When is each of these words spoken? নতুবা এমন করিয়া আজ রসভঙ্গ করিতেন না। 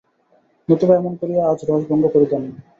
নতুবা 0.69 0.93
এমন 0.95 1.13
করিয়া 1.19 1.41
আজ 1.47 1.59
রসভঙ্গ 1.69 2.03
করিতেন 2.13 2.41
না। 2.45 2.53